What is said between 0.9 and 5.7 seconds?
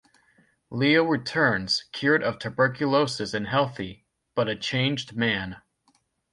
returns cured of tuberculosis and healthy, but a changed man.